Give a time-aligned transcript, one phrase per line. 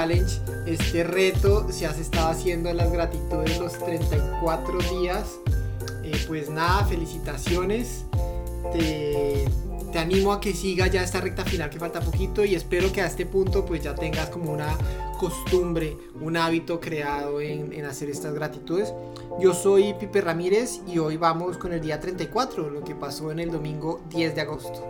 [0.00, 1.66] challenge, este reto.
[1.70, 5.38] Si has estado haciendo las gratitudes los 34 días,
[6.02, 8.04] eh, pues nada, felicitaciones.
[8.72, 9.46] Te,
[9.92, 13.00] te animo a que siga ya esta recta final que falta poquito y espero que
[13.00, 14.76] a este punto pues ya tengas como una
[15.18, 18.94] costumbre, un hábito creado en, en, hacer estas gratitudes.
[19.40, 23.40] Yo soy Pipe Ramírez y hoy vamos con el día 34, lo que pasó en
[23.40, 24.86] el domingo 10 de agosto.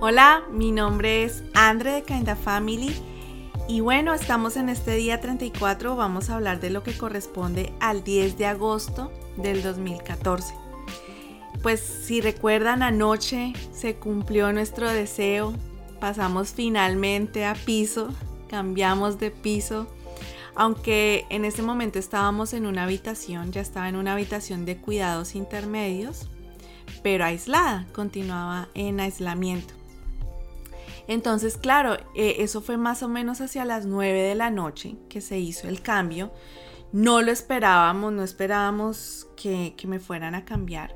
[0.00, 2.94] Hola, mi nombre es Andre de Kinda Family
[3.68, 8.02] y bueno, estamos en este día 34, vamos a hablar de lo que corresponde al
[8.02, 10.54] 10 de agosto del 2014.
[11.62, 15.52] Pues si recuerdan, anoche se cumplió nuestro deseo,
[16.00, 18.08] pasamos finalmente a piso,
[18.48, 19.86] cambiamos de piso,
[20.54, 25.34] aunque en ese momento estábamos en una habitación, ya estaba en una habitación de cuidados
[25.34, 26.26] intermedios,
[27.02, 29.77] pero aislada, continuaba en aislamiento.
[31.08, 35.22] Entonces, claro, eh, eso fue más o menos hacia las 9 de la noche que
[35.22, 36.30] se hizo el cambio.
[36.92, 40.94] No lo esperábamos, no esperábamos que, me fueran a cambiar.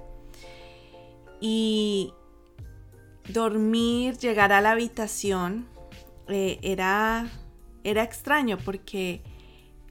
[1.40, 2.12] Y
[3.30, 5.66] dormir, llegar a la habitación,
[6.28, 7.26] eh, era,
[7.82, 9.22] era extraño porque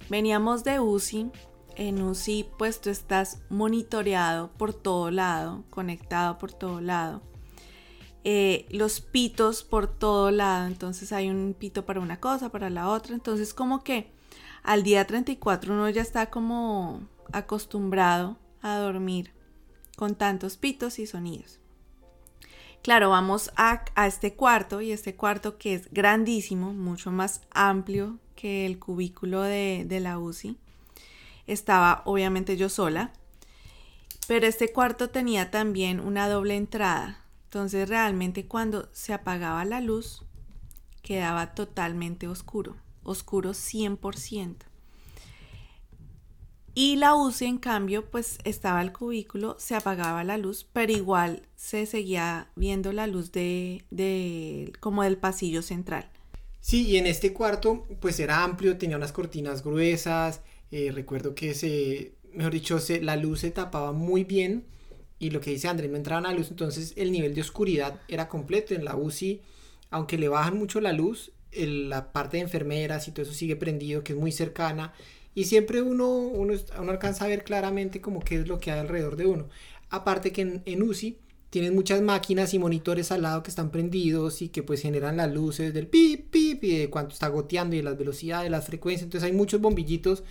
[0.07, 1.31] veníamos de UCI.
[1.77, 7.30] En UCI, pues tú estás monitoreado por todo lado, conectado por todo lado.
[8.23, 10.67] Eh, los pitos por todo lado.
[10.67, 13.15] Entonces hay un pito para una cosa, para la otra.
[13.15, 14.11] Entonces como que
[14.63, 19.33] al día 34 uno ya está como acostumbrado a dormir
[19.95, 21.59] con tantos pitos y sonidos.
[22.83, 28.65] Claro, vamos a, este cuarto y este cuarto que es grandísimo, mucho más amplio que
[28.65, 30.57] el cubículo de, de la UCI.
[31.45, 33.13] Estaba obviamente yo sola,
[34.27, 40.23] pero este cuarto tenía también una doble entrada entonces realmente cuando se apagaba la luz
[41.01, 44.55] quedaba totalmente oscuro, oscuro 100%.
[46.73, 51.45] Y la UCI en cambio pues estaba el cubículo, se apagaba la luz, pero igual
[51.57, 56.09] se seguía viendo la luz de, de como del pasillo central.
[56.61, 60.39] Sí, y en este cuarto pues era amplio, tenía unas cortinas gruesas,
[60.71, 64.71] eh, recuerdo que se, mejor dicho, se, la luz se tapaba muy bien
[65.21, 68.27] y lo que dice Andrés, no entraba la luz, entonces el nivel de oscuridad era
[68.27, 69.39] completo en la UCI,
[69.91, 74.03] aunque le bajan mucho la luz, la parte de enfermeras y todo eso sigue prendido,
[74.03, 74.93] que es muy cercana,
[75.35, 78.79] y siempre uno, uno, uno alcanza a ver claramente como qué es lo que hay
[78.79, 79.47] alrededor de uno.
[79.91, 81.19] Aparte que en, en UCI
[81.51, 85.31] tienen muchas máquinas y monitores al lado que están prendidos y que pues generan las
[85.31, 89.03] luces del pip, pip, y de cuánto está goteando y de las velocidades, las frecuencias,
[89.03, 90.23] entonces hay muchos bombillitos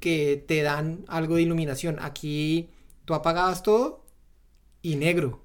[0.00, 1.98] que te dan algo de iluminación.
[2.00, 2.70] Aquí
[3.04, 4.01] tú apagabas todo
[4.82, 5.40] y negro.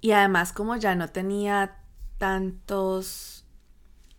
[0.00, 1.78] Y además como ya no tenía
[2.18, 3.44] tantos,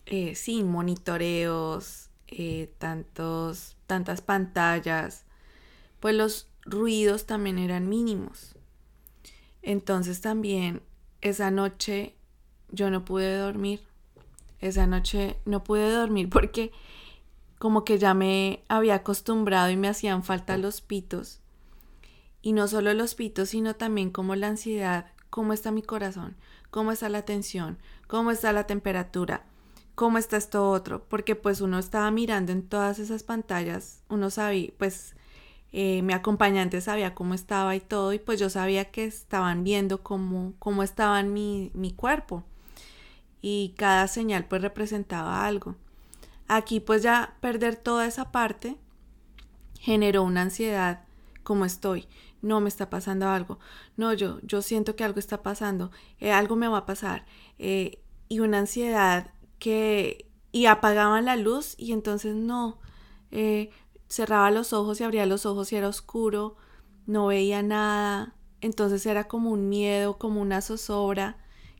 [0.05, 5.23] eh, sí, monitoreos, eh, tantos, tantas pantallas,
[5.99, 8.55] pues los ruidos también eran mínimos.
[9.61, 10.81] Entonces también
[11.21, 12.15] esa noche
[12.71, 13.81] yo no pude dormir.
[14.59, 16.71] Esa noche no pude dormir porque
[17.57, 21.41] como que ya me había acostumbrado y me hacían falta los pitos.
[22.41, 26.35] Y no solo los pitos, sino también como la ansiedad, cómo está mi corazón,
[26.71, 27.77] cómo está la tensión,
[28.07, 29.45] cómo está la temperatura,
[29.95, 34.71] cómo está esto otro, porque pues uno estaba mirando en todas esas pantallas, uno sabía,
[34.77, 35.15] pues
[35.71, 40.01] eh, mi acompañante sabía cómo estaba y todo, y pues yo sabía que estaban viendo
[40.01, 42.43] cómo, cómo estaba mi, mi cuerpo.
[43.41, 45.75] Y cada señal pues representaba algo.
[46.47, 48.77] Aquí pues ya perder toda esa parte
[49.79, 51.03] generó una ansiedad
[51.43, 52.07] como estoy
[52.41, 53.59] no me está pasando algo,
[53.97, 57.25] no, yo, yo siento que algo está pasando, eh, algo me va a pasar,
[57.57, 62.79] eh, y una ansiedad que, y apagaban la luz y entonces no,
[63.31, 63.69] eh,
[64.07, 66.55] cerraba los ojos y abría los ojos y era oscuro,
[67.05, 71.37] no veía nada, entonces era como un miedo, como una zozobra.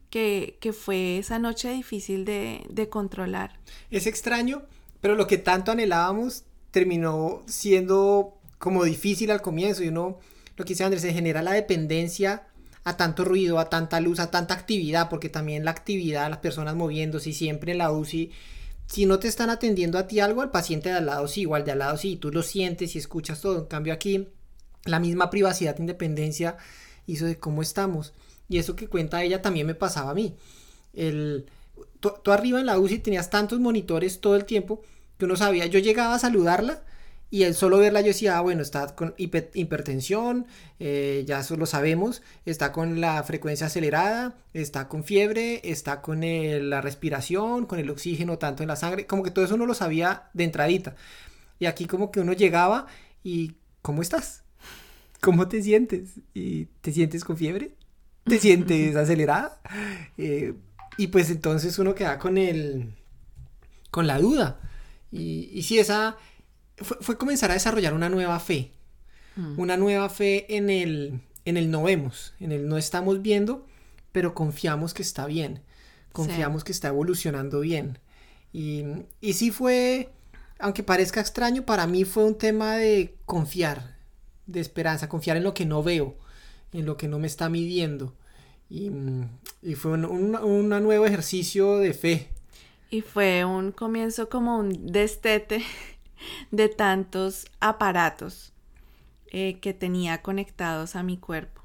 [0.09, 3.59] Que, que fue esa noche difícil de, de controlar.
[3.91, 4.63] Es extraño,
[5.01, 10.17] pero lo que tanto anhelábamos terminó siendo como difícil al comienzo y uno
[10.59, 12.43] lo que dice Andrés, se genera la dependencia
[12.83, 16.75] a tanto ruido, a tanta luz, a tanta actividad, porque también la actividad, las personas
[16.75, 18.31] moviéndose siempre en la UCI,
[18.85, 21.63] si no te están atendiendo a ti algo, al paciente de al lado sí, igual
[21.63, 23.57] de al lado sí, tú lo sientes y escuchas todo.
[23.57, 24.27] En cambio aquí,
[24.83, 26.57] la misma privacidad independencia
[27.05, 28.11] hizo de cómo estamos.
[28.49, 30.35] Y eso que cuenta ella también me pasaba a mí.
[30.93, 31.45] El,
[32.01, 34.81] tú, arriba en la UCI tenías tantos monitores todo el tiempo
[35.17, 36.83] que uno sabía, yo llegaba a saludarla
[37.31, 40.47] Y el solo verla yo decía, ah, bueno, está con hipertensión,
[40.79, 46.21] eh, ya eso lo sabemos, está con la frecuencia acelerada, está con fiebre, está con
[46.21, 49.75] la respiración, con el oxígeno tanto en la sangre, como que todo eso uno lo
[49.75, 50.95] sabía de entradita.
[51.59, 52.87] Y aquí como que uno llegaba
[53.23, 53.53] y,
[53.83, 54.43] ¿cómo estás?
[55.21, 56.09] ¿Cómo te sientes?
[56.33, 57.75] ¿Y ¿Te sientes con fiebre?
[58.23, 59.61] ¿Te sientes acelerada?
[60.17, 60.55] Eh,
[60.97, 62.95] y pues entonces uno queda con el,
[63.91, 64.59] con la duda.
[65.11, 66.17] Y, y si esa
[66.81, 68.71] fue, comenzar a desarrollar una nueva fe.
[69.35, 69.59] Mm.
[69.59, 73.65] Una nueva fe en el, en el no vemos, en el no estamos viendo,
[74.11, 75.61] pero confiamos que está bien.
[76.11, 77.99] Confiamos que está evolucionando bien.
[78.51, 78.83] Y,
[79.21, 80.09] y sí fue,
[80.57, 83.95] aunque parezca extraño, para mí fue un tema de confiar,
[84.47, 86.17] de esperanza, confiar en lo que no veo,
[86.73, 88.15] en lo que no me está midiendo.
[88.69, 88.91] Y,
[89.61, 92.29] y fue un, un, nuevo ejercicio de fe.
[92.89, 95.63] Y fue un comienzo como un destete
[96.51, 98.53] de tantos aparatos
[99.31, 101.61] eh, que tenía conectados a mi cuerpo.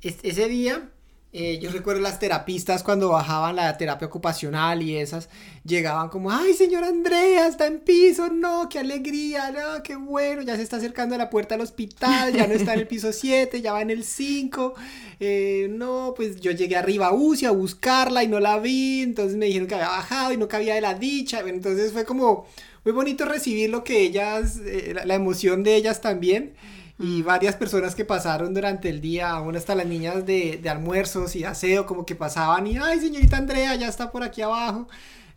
[0.00, 0.90] ese día,
[1.36, 5.28] eh, yo recuerdo las terapistas cuando bajaban la terapia ocupacional y esas,
[5.64, 10.54] llegaban como, ay, señora Andrea, está en piso, no, qué alegría, no, qué bueno, ya
[10.54, 13.60] se está acercando a la puerta del hospital, ya no está en el piso 7,
[13.60, 14.74] ya va en el 5,
[15.18, 19.36] eh, no, pues yo llegué arriba a UCI a buscarla y no la vi, entonces
[19.36, 22.46] me dijeron que había bajado y no cabía de la dicha, entonces fue como
[22.84, 26.54] muy bonito recibir lo que ellas, eh, la, emoción de ellas también.
[26.98, 31.44] Y varias personas que pasaron durante el día, aún hasta las niñas de, almuerzos y
[31.44, 34.86] aseo, como que pasaban y, ay, señorita Andrea, ya está por aquí abajo.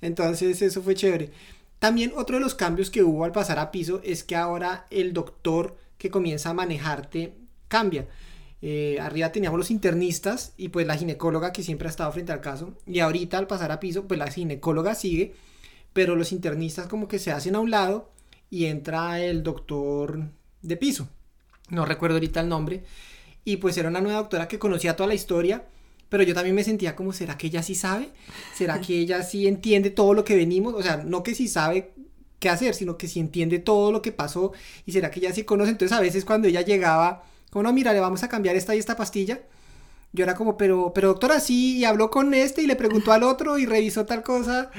[0.01, 1.31] Entonces eso fue chévere.
[1.79, 5.13] También otro de los cambios que hubo al pasar a piso es que ahora el
[5.13, 7.33] doctor que comienza a manejarte
[7.67, 8.07] cambia.
[8.61, 12.41] Eh, arriba teníamos los internistas y pues la ginecóloga que siempre ha estado frente al
[12.41, 12.73] caso.
[12.85, 15.33] Y ahorita al pasar a piso, pues la ginecóloga sigue
[15.97, 18.11] pero los internistas como que se hacen a un lado
[18.51, 20.29] y entra el doctor
[20.61, 21.09] de piso.
[21.69, 22.83] No recuerdo ahorita el nombre.
[23.43, 25.65] Y pues era una nueva doctora que conocía toda la historia,
[26.09, 28.09] pero yo también me sentía como, ¿será que ella sí sabe?
[28.53, 30.73] ¿Será que ella sí entiende todo lo que venimos?
[30.73, 31.93] O sea, no que sí sabe
[32.39, 34.53] qué hacer, sino que sí entiende todo lo que pasó
[34.85, 35.71] y será que ella sí conoce.
[35.71, 38.79] Entonces a veces cuando ella llegaba, como no, mira, le vamos a cambiar esta y
[38.79, 39.41] esta pastilla.
[40.13, 43.23] Yo era como, pero, pero doctora, sí, y habló con este y le preguntó al
[43.23, 44.71] otro y revisó tal cosa.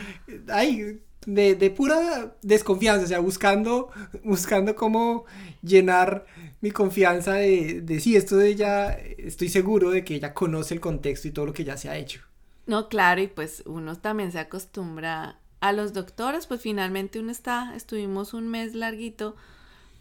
[0.48, 3.90] Ay, de, pura desconfianza, o sea, buscando,
[4.24, 5.24] buscando cómo
[5.62, 6.26] llenar
[6.60, 10.80] mi confianza de, de sí, esto de ella, estoy seguro de que ella conoce el
[10.80, 12.20] contexto y todo lo que ya se ha hecho.
[12.66, 17.74] No, claro, y pues uno también se acostumbra a los doctores, pues finalmente uno está,
[17.74, 19.36] estuvimos un mes larguito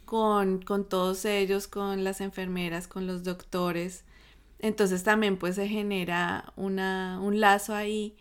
[0.04, 4.04] con, con todos ellos, con las enfermeras, con los doctores,
[4.58, 8.16] entonces también pues se genera una, un lazo ahí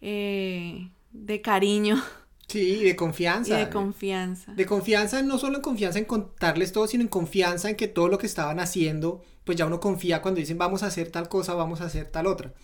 [0.00, 2.02] eh, de cariño
[2.48, 3.58] Sí, de confianza.
[3.58, 4.54] de confianza.
[4.54, 8.08] De, confianza, no solo en confianza en contarles todo, sino en confianza en que todo
[8.08, 11.52] lo que estaban haciendo, pues ya uno confía cuando dicen vamos a hacer tal cosa,
[11.52, 12.54] vamos a hacer tal otra.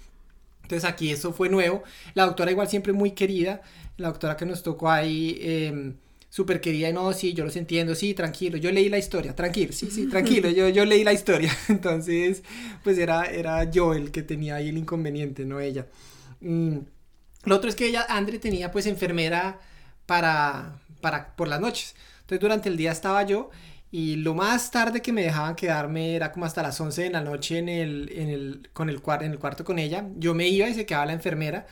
[0.63, 1.83] Entonces aquí eso fue nuevo.
[2.15, 3.61] La doctora igual siempre muy querida,
[3.99, 5.93] la doctora que nos tocó ahí, eh,
[6.31, 9.75] súper querida, y no, sí, yo los entiendo, sí, tranquilo, yo leí la historia, tranquilo,
[9.75, 11.55] sí, sí, tranquilo, yo, yo leí la historia.
[11.69, 12.43] Entonces,
[12.83, 15.87] pues era, era yo el que tenía ahí el inconveniente, no ella.
[16.41, 16.79] Mm.
[17.45, 19.61] Lo otro es que ella, Andre, tenía pues enfermera
[20.07, 21.95] para, para, por las noches.
[22.21, 23.51] Entonces durante el día estaba yo
[23.91, 27.21] y lo más tarde que me dejaban quedarme era como hasta las 11 de la
[27.21, 30.07] noche en el, en el, con el, en el cuarto con ella.
[30.17, 31.67] Yo me iba y se quedaba la enfermera.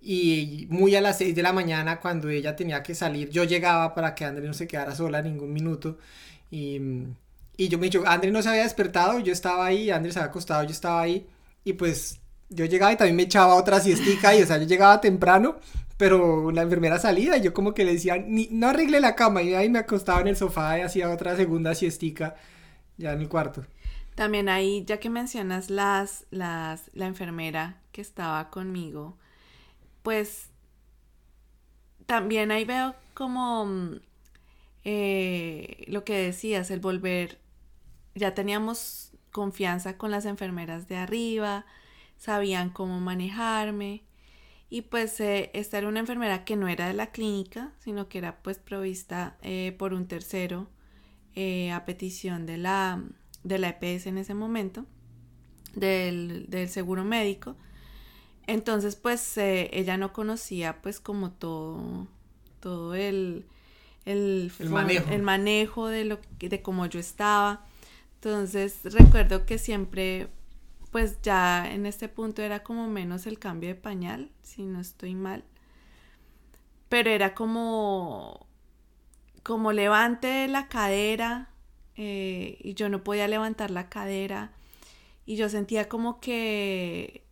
[0.00, 3.94] Y muy a las 6 de la mañana, cuando ella tenía que salir, yo llegaba
[3.94, 5.98] para que André no se quedara sola ningún minuto.
[6.50, 6.80] Y,
[7.56, 10.28] y yo me dicho, André no se había despertado, yo estaba ahí, André se había
[10.30, 11.26] acostado, yo estaba ahí.
[11.64, 12.20] Y pues
[12.50, 15.56] yo llegaba y también me echaba otra siestica y, o sea, yo llegaba temprano
[15.96, 19.42] pero la enfermera salía y yo como que le decía, Ni, no arregle la cama
[19.42, 22.36] y ahí me acostaba en el sofá y hacía otra segunda siestica
[22.98, 23.64] ya en el cuarto.
[24.14, 29.18] También ahí, ya que mencionas las, las, la enfermera que estaba conmigo,
[30.02, 30.48] pues
[32.06, 34.00] también ahí veo como mm,
[34.84, 37.38] eh, lo que decías, el volver,
[38.14, 41.66] ya teníamos confianza con las enfermeras de arriba,
[42.16, 44.05] sabían cómo manejarme
[44.68, 48.18] y pues eh, esta era una enfermera que no era de la clínica, sino que
[48.18, 50.68] era pues provista eh, por un tercero
[51.34, 53.02] eh, a petición de la,
[53.44, 54.84] de la EPS en ese momento,
[55.74, 57.56] del, seguro médico.
[58.48, 62.08] Entonces pues ella no conocía pues como todo,
[62.58, 63.46] todo el,
[64.04, 65.10] el, manejo.
[65.12, 67.64] el manejo de, lo, de cómo yo estaba.
[68.14, 70.28] Entonces recuerdo que siempre
[70.96, 75.14] pues ya en este punto era como menos el cambio de pañal, si no estoy
[75.14, 75.44] mal.
[76.88, 78.46] Pero era como
[79.42, 81.50] como levante la cadera
[81.96, 84.52] eh, y yo no podía levantar la cadera
[85.26, 87.26] y yo sentía como que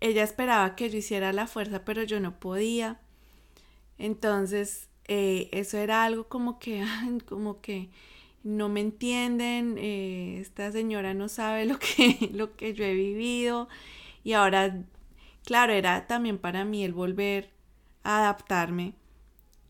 [0.00, 3.00] ella esperaba que yo hiciera la fuerza, pero yo no podía.
[3.96, 6.84] Entonces, eh, eso era algo como que,
[7.26, 7.88] como que
[8.42, 13.68] no me entienden, eh, esta señora no sabe lo que, lo que yo he vivido.
[14.24, 14.84] Y ahora,
[15.44, 17.50] claro, era también para mí el volver
[18.02, 18.94] a adaptarme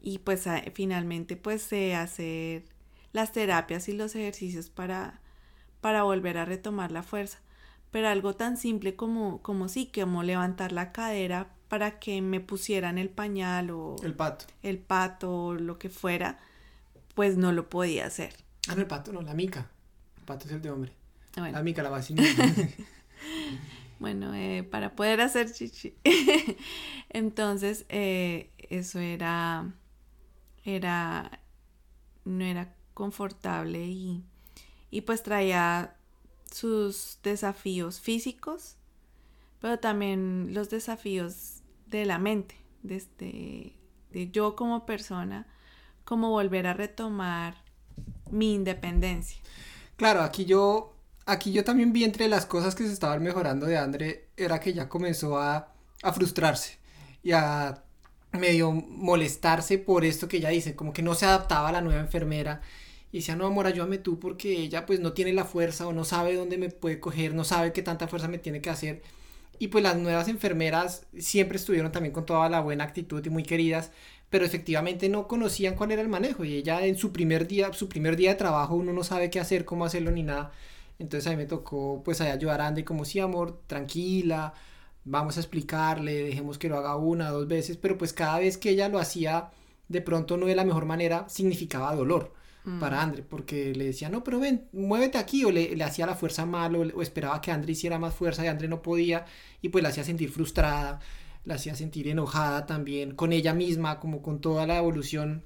[0.02, 2.64] y pues finalmente pues hacer
[3.12, 5.20] las terapias y los ejercicios para,
[5.80, 7.38] para volver a retomar la fuerza.
[7.90, 12.98] Pero algo tan simple como, como sí, como levantar la cadera para que me pusieran
[12.98, 14.46] el pañal o el pato.
[14.62, 16.38] El pato o lo que fuera,
[17.14, 18.34] pues no lo podía hacer.
[18.68, 19.70] Ah, no, el pato, no, la mica.
[20.18, 20.92] El pato es el de hombre.
[21.36, 21.56] Bueno.
[21.56, 22.22] La mica, la vacina.
[23.98, 25.94] bueno, eh, para poder hacer chichi.
[27.10, 29.72] Entonces, eh, eso era,
[30.64, 31.40] era,
[32.24, 34.22] no era confortable y,
[34.90, 35.96] y pues traía
[36.50, 38.76] sus desafíos físicos,
[39.60, 43.76] pero también los desafíos de la mente, de, este,
[44.10, 45.46] de yo como persona,
[46.04, 47.69] como volver a retomar
[48.30, 49.40] mi independencia.
[49.96, 53.78] Claro, aquí yo, aquí yo también vi entre las cosas que se estaban mejorando de
[53.78, 56.78] André, era que ya comenzó a, a frustrarse
[57.22, 57.82] y a
[58.32, 62.00] medio molestarse por esto que ella dice, como que no se adaptaba a la nueva
[62.00, 62.60] enfermera
[63.12, 66.04] y decía, no, amor, ayúdame tú porque ella pues no tiene la fuerza o no
[66.04, 69.02] sabe dónde me puede coger, no sabe qué tanta fuerza me tiene que hacer.
[69.58, 73.42] Y pues las nuevas enfermeras siempre estuvieron también con toda la buena actitud y muy
[73.42, 73.90] queridas,
[74.30, 77.88] pero efectivamente no conocían cuál era el manejo y ella en su primer día, su
[77.88, 80.52] primer día de trabajo uno no sabe qué hacer, cómo hacerlo ni nada.
[80.98, 84.54] Entonces a mí me tocó pues ayudar a Andy como sí, amor, tranquila,
[85.04, 88.70] vamos a explicarle, dejemos que lo haga una, dos veces, pero pues cada vez que
[88.70, 89.50] ella lo hacía
[89.88, 92.32] de pronto no de la mejor manera significaba dolor
[92.78, 93.00] para mm.
[93.00, 96.76] Andre, porque le decía, no, pero ven, muévete aquí, o le, hacía la fuerza mal,
[96.76, 99.24] o, esperaba que Andre hiciera más fuerza y Andre no podía,
[99.62, 101.00] y pues la hacía sentir frustrada,
[101.44, 105.44] la hacía sentir enojada también con ella misma, como con toda la evolución.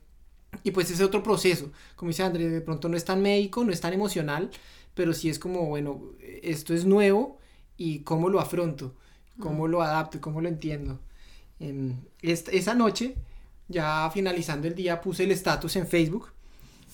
[0.62, 3.72] Y pues ese otro proceso, como dice Andre, de pronto no es tan médico, no
[3.72, 4.50] es tan emocional,
[4.94, 6.00] pero sí es como, bueno,
[6.42, 7.38] esto es nuevo
[7.76, 8.94] y cómo lo afronto,
[9.40, 11.00] cómo lo adapto, cómo lo entiendo.
[11.58, 13.16] Em, esa noche,
[13.68, 16.34] ya finalizando el día, puse el estatus en Facebook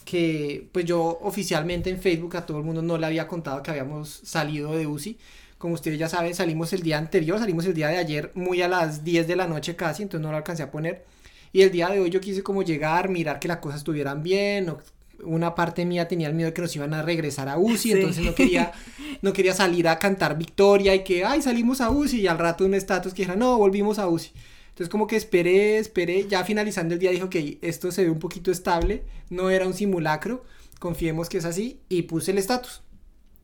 [0.04, 3.70] que pues yo oficialmente en Facebook a todo el mundo no le había contado que
[3.70, 5.18] habíamos salido de UCI.
[5.60, 8.66] Como ustedes ya saben, salimos el día anterior, salimos el día de ayer muy a
[8.66, 11.04] las 10 de la noche casi, entonces no lo alcancé a poner.
[11.52, 14.74] Y el día de hoy yo quise como llegar, mirar que las cosas estuvieran bien,
[15.22, 18.24] una parte mía tenía el miedo de que nos iban a regresar a UCI, entonces
[18.24, 18.72] no quería,
[19.20, 22.64] no quería salir a cantar victoria y que, ay, salimos a UCI y al rato
[22.64, 24.32] un estatus que dijera, no, volvimos a UCI.
[24.70, 28.18] Entonces como que esperé, esperé, ya finalizando el día dijo que esto se ve un
[28.18, 30.42] poquito estable, no era un simulacro,
[30.78, 32.80] confiemos que es así y puse el estatus,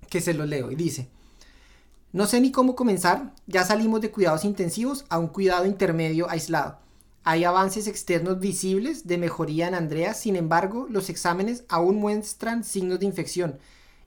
[0.08, 1.10] que se lo leo y dice,
[2.16, 6.78] no sé ni cómo comenzar, ya salimos de cuidados intensivos a un cuidado intermedio aislado.
[7.24, 13.00] Hay avances externos visibles de mejoría en Andrea, sin embargo, los exámenes aún muestran signos
[13.00, 13.58] de infección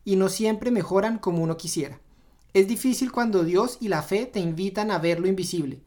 [0.05, 1.99] y no siempre mejoran como uno quisiera.
[2.55, 5.79] Es difícil cuando Dios y la fe te invitan a ver lo invisible.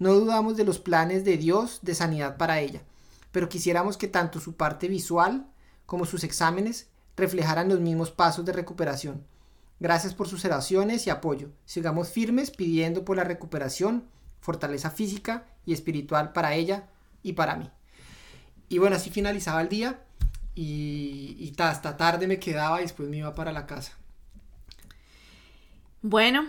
[0.00, 2.82] No dudamos de los planes de Dios de sanidad para ella,
[3.30, 5.46] pero quisiéramos que tanto su parte visual
[5.86, 9.22] como sus exámenes reflejaran los mismos pasos de recuperación.
[9.80, 11.48] Gracias por sus oraciones y apoyo.
[11.64, 14.04] Sigamos firmes pidiendo por la recuperación,
[14.40, 16.88] fortaleza física y espiritual para ella
[17.22, 17.70] y para mí.
[18.68, 20.04] Y bueno, así finalizaba el día
[20.54, 23.96] y, y hasta tarde me quedaba y después me iba para la casa.
[26.02, 26.46] Bueno,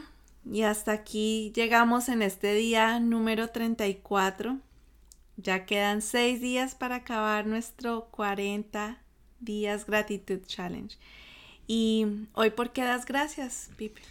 [0.49, 4.57] y hasta aquí llegamos en este día número 34.
[5.37, 9.01] Ya quedan seis días para acabar nuestro 40
[9.39, 10.97] días gratitud challenge.
[11.67, 14.01] Y hoy, ¿por qué das gracias, Pipe?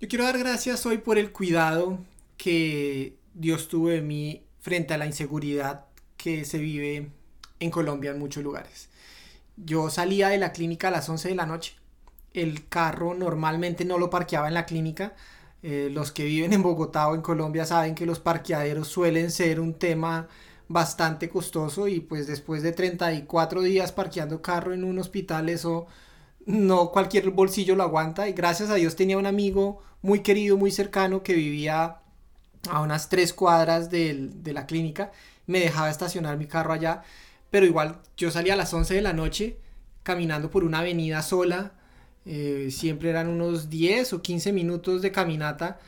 [0.00, 1.98] Yo quiero dar gracias hoy por el cuidado
[2.36, 7.10] que Dios tuvo de mí frente a la inseguridad que se vive
[7.60, 8.88] en Colombia en muchos lugares.
[9.56, 11.74] Yo salía de la clínica a las 11 de la noche.
[12.32, 15.14] El carro normalmente no lo parqueaba en la clínica
[15.66, 19.60] eh, los que viven en Bogotá o en Colombia saben que los parqueaderos suelen ser
[19.60, 20.28] un tema
[20.68, 25.86] bastante costoso y pues después de 34 días parqueando carro en un hospital eso
[26.46, 30.70] no cualquier bolsillo lo aguanta y gracias a Dios tenía un amigo muy querido, muy
[30.70, 31.98] cercano que vivía
[32.70, 35.12] a unas tres cuadras de la clínica,
[35.46, 37.02] me dejaba estacionar mi carro allá,
[37.50, 39.58] pero igual yo salía a las 11 de la noche
[40.02, 41.72] caminando por una avenida sola,
[42.26, 45.78] eh, siempre eran unos 10 o 15 minutos de caminata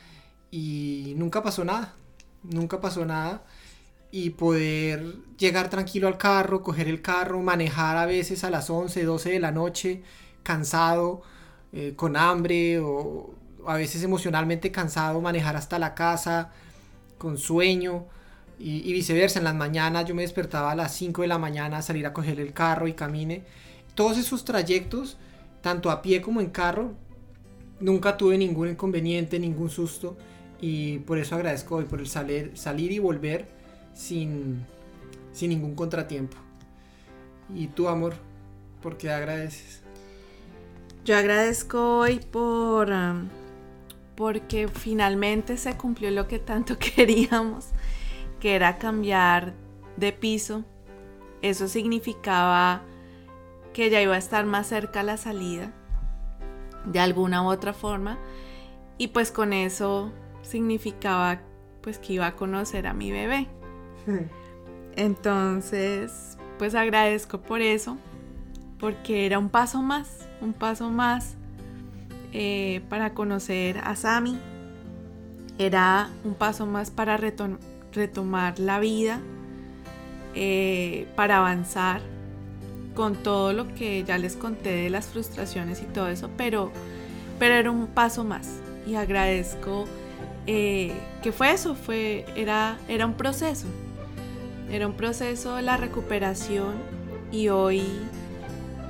[0.51, 1.95] y nunca pasó nada.
[2.43, 3.43] Nunca pasó nada.
[4.11, 9.03] y poder llegar tranquilo al carro, coger el carro, manejar a veces a las 11,
[9.03, 10.01] 12 de la noche,
[10.47, 11.23] cansado,
[11.73, 13.35] eh, con hambre o
[13.67, 16.51] a veces emocionalmente cansado, manejar hasta la casa,
[17.17, 18.05] con sueño
[18.57, 19.39] y, viceversa.
[19.39, 22.13] En las mañanas yo me despertaba a las 5 de la mañana a salir a
[22.13, 23.43] coger el carro y camine.
[23.93, 25.17] Todos esos trayectos,
[25.61, 26.93] tanto a pie como en carro,
[27.81, 30.15] nunca tuve ningún inconveniente, ningún susto
[30.61, 33.47] y por eso agradezco hoy por el salir, salir y volver
[33.93, 34.65] sin,
[35.33, 36.37] sin ningún contratiempo.
[37.53, 38.13] ¿Y tu amor?
[38.81, 39.86] ¿Por qué agradeces?
[41.07, 42.91] Yo agradezco hoy por...
[42.91, 43.29] Um,
[44.17, 47.69] porque finalmente se cumplió lo que tanto queríamos,
[48.41, 49.53] que era cambiar
[49.95, 50.65] de piso.
[51.41, 52.81] Eso significaba
[53.71, 55.71] que ya iba a estar más cerca la salida,
[56.83, 58.17] de alguna u otra forma,
[58.97, 60.11] y pues con eso
[60.41, 61.39] significaba
[61.79, 63.47] pues que iba a conocer a mi bebé.
[64.97, 67.97] Entonces, pues agradezco por eso,
[68.79, 71.35] porque era un paso más, un paso más
[72.33, 74.37] eh, para conocer a Sami.
[75.57, 79.19] Era un paso más para retomar la vida,
[80.35, 82.01] eh, para avanzar
[82.93, 86.71] con todo lo que ya les conté de las frustraciones y todo eso, pero,
[87.39, 88.59] pero era un paso más.
[88.85, 89.85] Y agradezco
[90.45, 93.67] eh, que fue eso, fue, era, era un proceso,
[94.71, 96.75] era un proceso de la recuperación
[97.31, 97.83] y hoy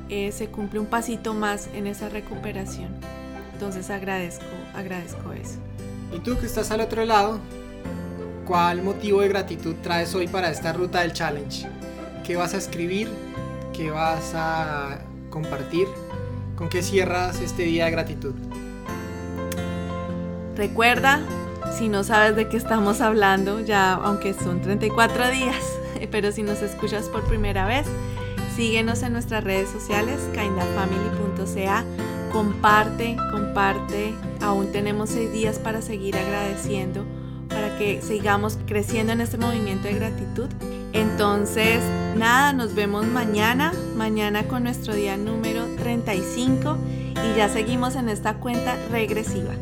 [0.09, 2.89] eh, se cumple un pasito más en esa recuperación.
[3.53, 4.45] Entonces agradezco,
[4.75, 5.59] agradezco eso.
[6.15, 7.39] ¿Y tú que estás al otro lado?
[8.45, 11.67] ¿Cuál motivo de gratitud traes hoy para esta ruta del challenge?
[12.23, 13.09] ¿Qué vas a escribir?
[13.73, 14.99] ¿Qué vas a
[15.29, 15.87] compartir?
[16.55, 18.33] ¿Con qué cierras este día de gratitud?
[20.55, 21.21] Recuerda
[21.77, 25.63] si no sabes de qué estamos hablando, ya aunque son 34 días,
[26.11, 27.85] pero si nos escuchas por primera vez,
[28.57, 31.85] síguenos en nuestras redes sociales, kindafamily.ca,
[32.31, 37.05] comparte, comparte, aún tenemos seis días para seguir agradeciendo,
[37.49, 40.49] para que sigamos creciendo en este movimiento de gratitud.
[40.91, 41.83] Entonces,
[42.15, 46.77] nada, nos vemos mañana, mañana con nuestro día número 35
[47.13, 49.53] y ya seguimos en esta cuenta regresiva.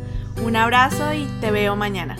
[0.41, 2.15] Un abrazo y te veo mañana.